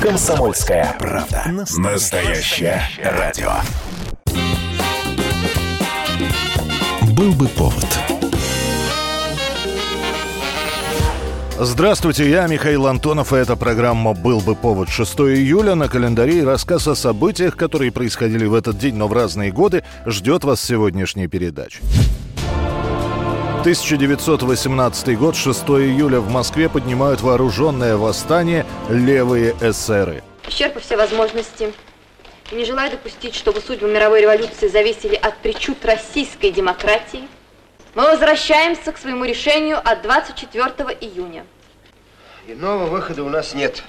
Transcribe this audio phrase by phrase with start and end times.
[0.00, 1.42] Комсомольская правда.
[1.76, 3.50] Настоящее радио.
[7.16, 7.84] Был бы повод.
[11.58, 15.74] Здравствуйте, я Михаил Антонов, и эта программа «Был бы повод» 6 июля.
[15.74, 19.82] На календаре и рассказ о событиях, которые происходили в этот день, но в разные годы,
[20.06, 21.80] ждет вас сегодняшняя передача.
[23.68, 30.22] 1918 год, 6 июля в Москве поднимают вооруженное восстание левые эсеры.
[30.48, 31.74] Исчерпав все возможности
[32.50, 37.28] не желая допустить, чтобы судьбы мировой революции зависели от причуд российской демократии,
[37.94, 40.70] мы возвращаемся к своему решению от 24
[41.02, 41.44] июня.
[42.50, 43.84] Иного выхода у нас нет.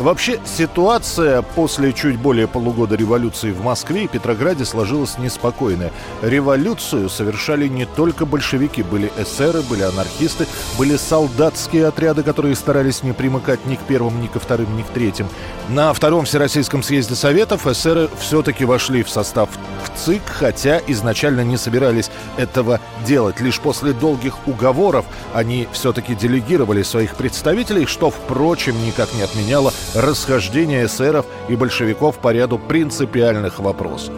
[0.00, 5.92] Вообще, ситуация после чуть более полугода революции в Москве и Петрограде сложилась неспокойная.
[6.22, 8.82] Революцию совершали не только большевики.
[8.82, 10.46] Были эсеры, были анархисты,
[10.78, 14.86] были солдатские отряды, которые старались не примыкать ни к первым, ни ко вторым, ни к
[14.86, 15.28] третьим.
[15.68, 19.50] На Втором Всероссийском съезде Советов эсеры все-таки вошли в состав
[19.84, 23.38] в ЦИК, хотя изначально не собирались этого делать.
[23.40, 25.04] Лишь после долгих уговоров
[25.34, 32.32] они все-таки делегировали своих представителей, что, впрочем, никак не отменяло расхождение эсеров и большевиков по
[32.32, 34.14] ряду принципиальных вопросов.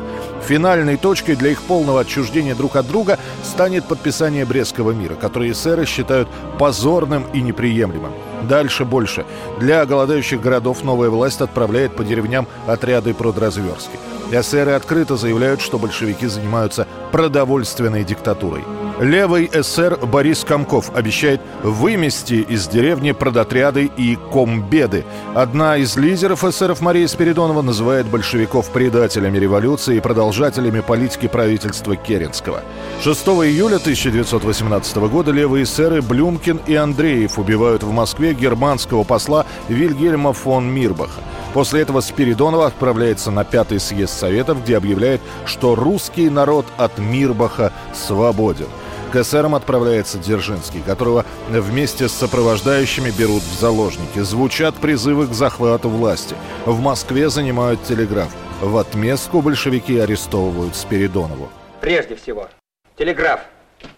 [0.46, 5.86] Финальной точкой для их полного отчуждения друг от друга станет подписание Брестского мира, который эсеры
[5.86, 6.28] считают
[6.58, 8.12] позорным и неприемлемым.
[8.48, 9.24] Дальше больше.
[9.60, 13.98] Для голодающих городов новая власть отправляет по деревням отряды продразверстки.
[14.32, 18.64] Эсеры открыто заявляют, что большевики занимаются продовольственной диктатурой.
[19.02, 25.04] Левый эсер Борис Комков обещает вымести из деревни продотряды и комбеды.
[25.34, 32.62] Одна из лидеров эсеров Мария Спиридонова называет большевиков предателями революции и продолжателями политики правительства Керенского.
[33.02, 40.32] 6 июля 1918 года левые эсеры Блюмкин и Андреев убивают в Москве германского посла Вильгельма
[40.32, 41.22] фон Мирбаха.
[41.54, 47.72] После этого Спиридонова отправляется на пятый съезд Советов, где объявляет, что русский народ от Мирбаха
[47.92, 48.68] свободен.
[49.12, 54.20] К эсерам отправляется Дзержинский, которого вместе с сопровождающими берут в заложники.
[54.20, 56.34] Звучат призывы к захвату власти.
[56.64, 58.30] В Москве занимают телеграф.
[58.62, 61.50] В отместку большевики арестовывают Спиридонову.
[61.82, 62.48] Прежде всего,
[62.96, 63.40] телеграф,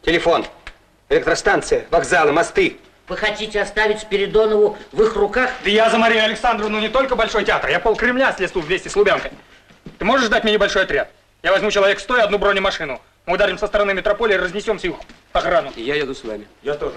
[0.02, 0.46] телефон,
[1.08, 2.78] электростанция, вокзалы, мосты.
[3.06, 5.50] Вы хотите оставить Спиридонову в их руках?
[5.62, 8.96] Да я за Марию Александровну не только Большой театр, я пол Кремля слезу вместе с
[8.96, 9.30] Лубянкой.
[9.96, 11.08] Ты можешь дать мне небольшой отряд?
[11.44, 13.00] Я возьму человек сто и одну бронемашину.
[13.26, 14.96] Мы ударим со стороны метрополии и разнесем всю их
[15.32, 15.70] охрану.
[15.76, 16.46] И я еду с вами.
[16.62, 16.96] Я тоже.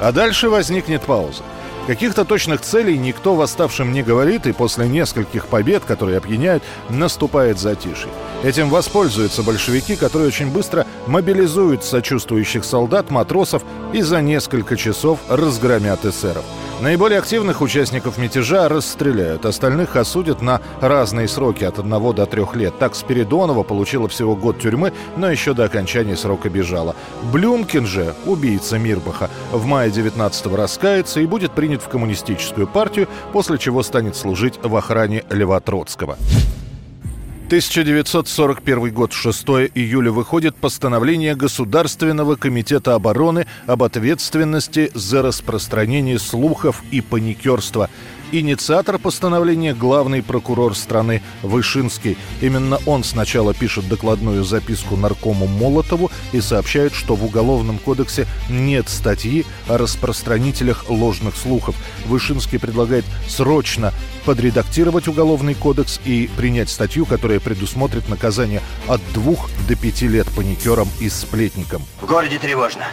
[0.00, 1.42] А дальше возникнет пауза.
[1.86, 8.08] Каких-то точных целей никто восставшим не говорит, и после нескольких побед, которые опьяняют, наступает затишье.
[8.42, 13.62] Этим воспользуются большевики, которые очень быстро мобилизуют сочувствующих солдат, матросов
[13.92, 16.44] и за несколько часов разгромят эсеров.
[16.82, 22.76] Наиболее активных участников мятежа расстреляют, остальных осудят на разные сроки от 1 до 3 лет.
[22.80, 26.96] Так Спиридонова получила всего год тюрьмы, но еще до окончания срока бежала.
[27.32, 33.58] Блюмкин же, убийца Мирбаха, в мае 19-го раскается и будет принят в коммунистическую партию, после
[33.58, 36.18] чего станет служить в охране Льва Троцкого.
[37.52, 39.42] 1941 год, 6
[39.74, 47.90] июля, выходит постановление Государственного комитета обороны об ответственности за распространение слухов и паникерства.
[48.34, 52.16] Инициатор постановления– главный прокурор страны Вышинский.
[52.40, 58.88] Именно он сначала пишет докладную записку наркому Молотову и сообщает, что в Уголовном кодексе нет
[58.88, 61.76] статьи о распространителях ложных слухов.
[62.06, 63.92] Вышинский предлагает срочно
[64.24, 70.88] подредактировать Уголовный кодекс и принять статью, которая предусмотрит наказание от двух до пяти лет паникерам
[71.00, 71.82] и сплетникам.
[72.00, 72.86] В городе тревожно.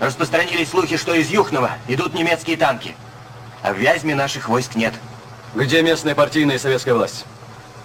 [0.00, 2.94] Распространились слухи, что из Юхнова идут немецкие танки.
[3.62, 4.94] А в Вязьме наших войск нет.
[5.54, 7.24] Где местная партийная и советская власть?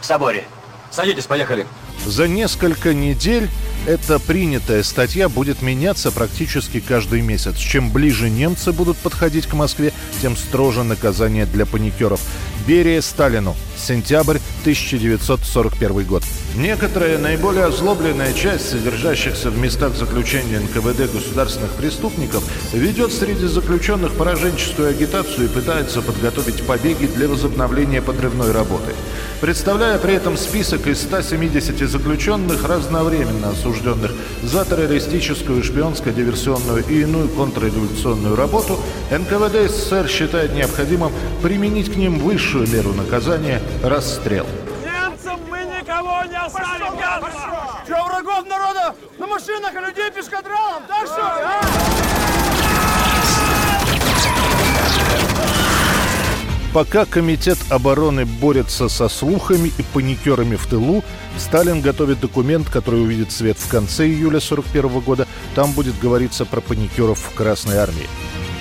[0.01, 0.45] В соборе.
[0.91, 1.65] Садитесь, поехали.
[2.05, 3.49] За несколько недель
[3.87, 7.57] эта принятая статья будет меняться практически каждый месяц.
[7.57, 12.21] Чем ближе немцы будут подходить к Москве, тем строже наказание для паникеров.
[12.67, 13.55] Берия Сталину.
[13.75, 16.23] Сентябрь 1941 год.
[16.55, 22.43] Некоторая наиболее озлобленная часть содержащихся в местах заключения НКВД государственных преступников
[22.73, 28.93] ведет среди заключенных пораженческую агитацию и пытается подготовить побеги для возобновления подрывной работы.
[29.41, 38.35] Представляя при этом список из 170 заключенных, разновременно осужденных за террористическую, шпионско-диверсионную и иную контрреволюционную
[38.35, 38.79] работу,
[39.11, 41.11] НКВД СССР считает необходимым
[41.41, 44.45] применить к ним высшую меру наказания– расстрел.
[44.83, 47.81] Немцам мы никого не оставим, гадство!
[47.85, 50.83] Что, врагов народа на машинах, а людей пешкадралом?
[50.87, 51.61] Так что ли, а?
[56.73, 61.03] Пока Комитет обороны борется со слухами и паникерами в тылу,
[61.37, 65.27] Сталин готовит документ, который увидит свет в конце июля 1941 года.
[65.53, 68.09] Там будет говориться про паникеров в Красной Армии.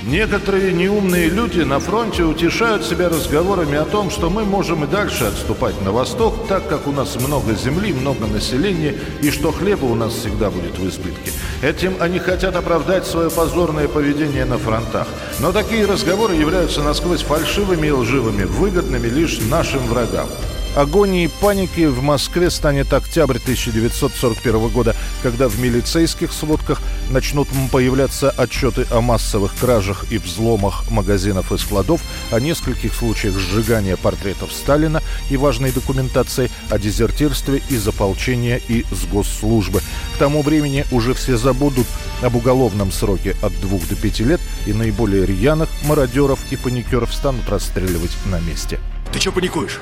[0.06, 5.24] Некоторые неумные люди на фронте утешают себя разговорами о том, что мы можем и дальше
[5.24, 9.94] отступать на восток, так как у нас много земли, много населения, и что хлеба у
[9.94, 11.30] нас всегда будет в избытке.
[11.62, 15.06] Этим они хотят оправдать свое позорное поведение на фронтах.
[15.38, 20.26] Но такие разговоры являются насквозь фальшивыми и лживыми, выгодными лишь нашим врагам.
[20.74, 26.80] Агонией паники в Москве станет октябрь 1941 года, когда в милицейских сводках
[27.10, 33.98] начнут появляться отчеты о массовых кражах и взломах магазинов и складов, о нескольких случаях сжигания
[33.98, 39.82] портретов Сталина и важной документации о дезертирстве из ополчения и с госслужбы.
[40.14, 41.86] К тому времени уже все забудут
[42.22, 47.46] об уголовном сроке от двух до пяти лет, и наиболее рьяных мародеров и паникеров станут
[47.50, 48.80] расстреливать на месте.
[49.12, 49.78] Ты что паникуешь?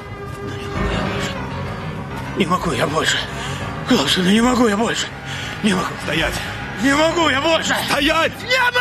[2.40, 3.18] Не могу я больше.
[3.86, 5.06] Главное, не могу я больше.
[5.62, 5.92] Не могу.
[6.04, 6.32] Стоять.
[6.82, 7.76] Не могу я больше.
[7.90, 8.32] Стоять.
[8.42, 8.79] Не могу.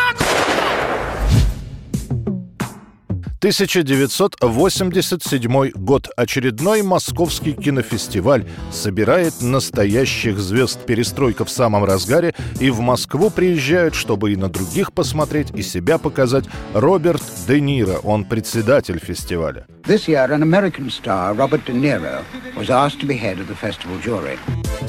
[3.39, 6.09] 1987 год.
[6.17, 10.85] Очередной московский кинофестиваль собирает настоящих звезд.
[10.85, 12.35] Перестройка в самом разгаре.
[12.59, 16.43] И в Москву приезжают, чтобы и на других посмотреть, и себя показать.
[16.73, 17.99] Роберт Де Ниро.
[18.03, 19.65] Он председатель фестиваля.
[19.85, 22.21] This year, an American star, Robert De Niro,
[22.57, 24.37] was asked to be head of the festival jury.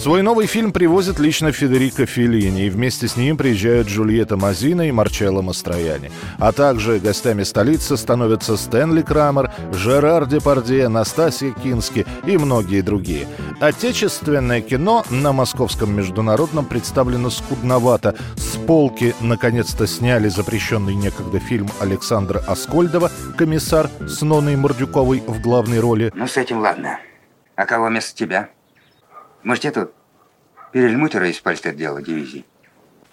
[0.01, 4.93] Свой новый фильм привозит лично Федерико Феллини, и вместе с ним приезжают Джульетта Мазина и
[4.93, 6.11] Марчелло Мастрояни.
[6.39, 13.29] А также гостями столицы становятся Стэнли Крамер, Жерар Депардье, Настасья Кински и многие другие.
[13.61, 18.17] Отечественное кино на Московском международном представлено скудновато.
[18.37, 25.79] С полки наконец-то сняли запрещенный некогда фильм Александра Аскольдова «Комиссар» с Ноной Мордюковой в главной
[25.79, 26.11] роли.
[26.15, 26.99] Ну, с этим ладно.
[27.55, 28.49] А кого вместо тебя?
[29.43, 29.93] Может, я тут
[30.73, 32.45] перельмутера из пальстер-дела дивизии?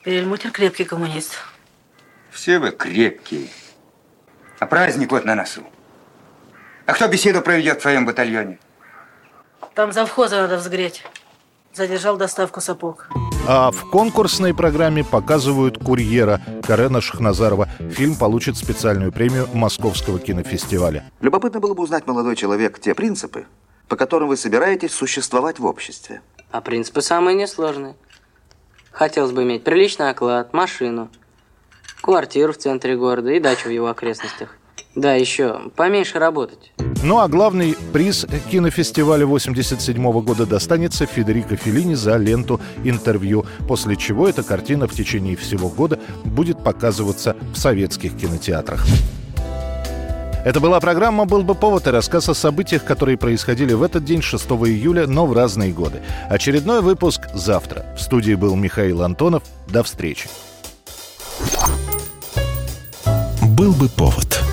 [0.04, 1.38] Перельмутер крепкий коммунист.
[2.30, 3.48] Все вы крепкие.
[4.60, 5.64] А праздник вот на носу.
[6.86, 8.60] А кто беседу проведет в твоем батальоне?
[9.74, 11.04] Там завхоза надо взгреть.
[11.74, 13.10] Задержал доставку сапог.
[13.48, 17.70] А в конкурсной программе показывают «Курьера» Карена Шахназарова.
[17.92, 21.10] Фильм получит специальную премию Московского кинофестиваля.
[21.22, 23.46] Любопытно было бы узнать, молодой человек, те принципы,
[23.88, 26.22] по которым вы собираетесь существовать в обществе.
[26.52, 27.96] А принципы самые несложные.
[28.92, 31.10] Хотелось бы иметь приличный оклад, машину,
[32.02, 34.56] квартиру в центре города и дачу в его окрестностях.
[34.96, 36.72] Да, еще поменьше работать.
[37.04, 44.28] Ну а главный приз кинофестиваля 87 года достанется Федерико Феллини за ленту «Интервью», после чего
[44.28, 48.84] эта картина в течение всего года будет показываться в советских кинотеатрах.
[50.48, 54.22] Это была программа «Был бы повод» и рассказ о событиях, которые происходили в этот день,
[54.22, 56.02] 6 июля, но в разные годы.
[56.30, 57.86] Очередной выпуск завтра.
[57.98, 59.44] В студии был Михаил Антонов.
[59.68, 60.30] До встречи.
[63.42, 64.47] «Был бы повод»